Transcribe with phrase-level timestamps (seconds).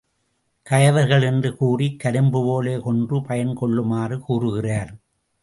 [0.63, 4.95] கயவர்கள் என்று கூறிக் கரும்புபோலக் கொன்று பயன் கொள்ளுமாறு கூறுகிறார்.